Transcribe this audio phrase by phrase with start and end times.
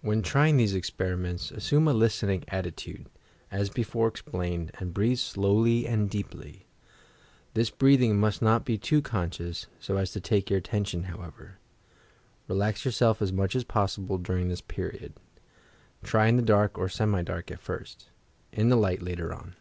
[0.00, 3.04] When trying these experiments, assume a "listening" attitude,
[3.50, 6.64] as before explained and breathe slowly and deeply.
[7.52, 11.58] (This breathing must not be too conscious, so as to fake your attention, however.)
[12.48, 15.12] Relax yourself as much as possible during this period.
[16.02, 18.08] Try in the dark or semi dark, at first;
[18.50, 19.54] in the light later on.